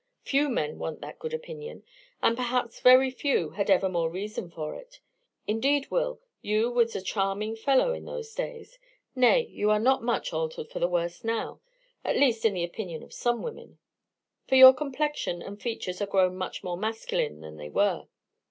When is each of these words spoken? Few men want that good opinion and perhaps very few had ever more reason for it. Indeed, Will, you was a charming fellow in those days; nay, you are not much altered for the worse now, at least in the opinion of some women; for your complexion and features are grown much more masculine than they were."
Few 0.23 0.49
men 0.49 0.79
want 0.79 0.99
that 1.01 1.19
good 1.19 1.31
opinion 1.31 1.83
and 2.23 2.35
perhaps 2.35 2.79
very 2.79 3.11
few 3.11 3.51
had 3.51 3.69
ever 3.69 3.87
more 3.87 4.09
reason 4.09 4.49
for 4.49 4.73
it. 4.73 4.99
Indeed, 5.45 5.91
Will, 5.91 6.19
you 6.41 6.71
was 6.71 6.95
a 6.95 7.03
charming 7.03 7.55
fellow 7.55 7.93
in 7.93 8.05
those 8.05 8.33
days; 8.33 8.79
nay, 9.15 9.41
you 9.51 9.69
are 9.69 9.77
not 9.77 10.01
much 10.01 10.33
altered 10.33 10.69
for 10.69 10.79
the 10.79 10.87
worse 10.87 11.23
now, 11.23 11.59
at 12.03 12.15
least 12.17 12.45
in 12.45 12.55
the 12.55 12.63
opinion 12.63 13.03
of 13.03 13.13
some 13.13 13.43
women; 13.43 13.77
for 14.47 14.55
your 14.55 14.73
complexion 14.73 15.39
and 15.43 15.61
features 15.61 16.01
are 16.01 16.07
grown 16.07 16.35
much 16.35 16.63
more 16.63 16.77
masculine 16.77 17.41
than 17.41 17.57
they 17.57 17.69
were." 17.69 18.07